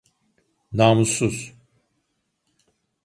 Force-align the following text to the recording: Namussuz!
Namussuz! 0.73 1.53